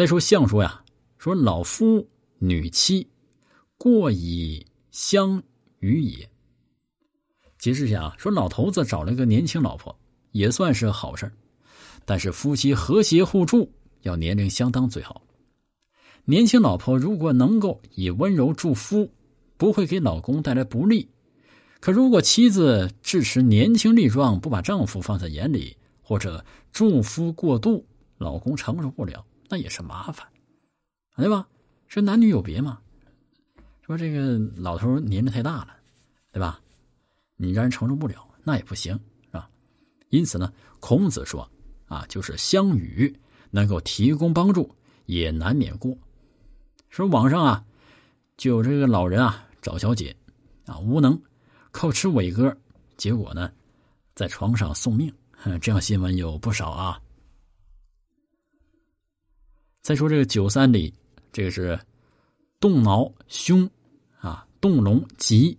[0.00, 0.82] 再说相说呀，
[1.18, 2.08] 说老夫
[2.38, 3.06] 女妻，
[3.76, 5.42] 过以相
[5.80, 6.26] 与也。
[7.58, 9.94] 解释一下啊，说老头子找了个年轻老婆，
[10.32, 11.30] 也算是好事
[12.06, 15.20] 但是夫妻和谐互助，要年龄相当最好。
[16.24, 19.12] 年轻老婆如果能够以温柔助夫，
[19.58, 21.08] 不会给老公带来不利；
[21.78, 26.42] 可如果妻子支持年轻力壮，不把丈夫放在眼里，或者
[26.72, 27.84] 助夫过度，
[28.16, 30.26] 老公承受不了，那也是麻烦，
[31.16, 31.46] 对吧？
[31.88, 32.80] 说男女有别嘛。
[33.82, 35.76] 说这个老头年龄太大了，
[36.30, 36.60] 对吧？
[37.34, 38.94] 你让人承受不了，那也不行，
[39.26, 39.50] 是吧？
[40.10, 41.50] 因此呢，孔子说
[41.86, 43.12] 啊，就是相与
[43.50, 44.72] 能够提供帮助，
[45.06, 45.98] 也难免过。
[46.88, 47.64] 说网上啊，
[48.36, 50.16] 就有这个老人啊找小姐
[50.66, 51.20] 啊无能，
[51.72, 52.56] 靠吃伟哥，
[52.96, 53.50] 结果呢，
[54.14, 55.12] 在床上送命，
[55.60, 57.00] 这样新闻有不少啊。
[59.82, 60.92] 再说这个九三里，
[61.32, 61.78] 这个是
[62.58, 63.68] 动挠胸
[64.18, 65.56] 啊，动龙吉。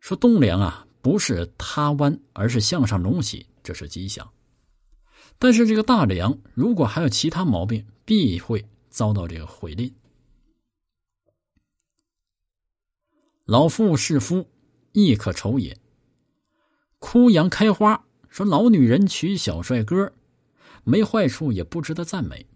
[0.00, 4.26] 说栋梁啊，不是塌弯，而是向上隆起，这是吉祥。
[5.38, 9.94] 但是这个大梁如果还有其他毛病，必会遭到这个毁吝。
[13.44, 14.48] 老妇是夫，
[14.92, 15.76] 亦可愁也。
[16.98, 20.10] 枯杨开花，说老女人娶小帅哥，
[20.82, 22.46] 没坏处，也不值得赞美。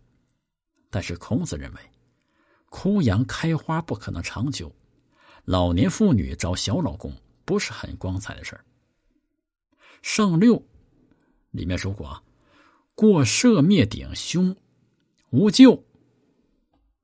[0.91, 1.81] 但是孔子认为，
[2.69, 4.71] 枯杨开花不可能长久，
[5.45, 7.13] 老年妇女找小老公。
[7.43, 8.65] 不是很光彩的事儿。
[10.03, 10.63] 上六
[11.51, 12.23] 里面说过啊，
[12.95, 14.55] 过涉灭顶凶，
[15.31, 15.83] 无咎。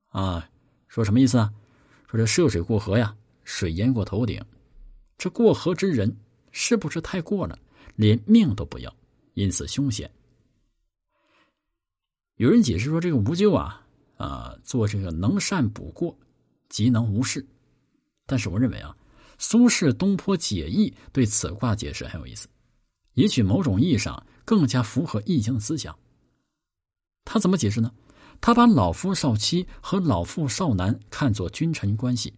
[0.07, 0.49] 啊，
[0.87, 1.53] 说什么意思啊？
[2.09, 4.41] 说这涉水过河呀，水淹过头顶，
[5.17, 6.15] 这过河之人
[6.53, 7.59] 是不是太过了，
[7.97, 8.95] 连命都不要，
[9.33, 10.09] 因此凶险。
[12.37, 13.85] 有人解释说，这个无咎啊，
[14.17, 16.17] 啊，做这个能善补过，
[16.69, 17.45] 即能无事。
[18.25, 18.95] 但是我认为啊。
[19.39, 22.47] 苏轼《东坡解义》对此卦解释很有意思，
[23.13, 25.95] 也许某种意义上更加符合易经的思想。
[27.23, 27.91] 他怎么解释呢？
[28.41, 32.33] 他把老夫少妻和老妇少男看作君臣关系，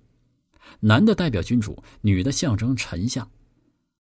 [0.81, 3.25] 男的代表君主，女的象征臣下。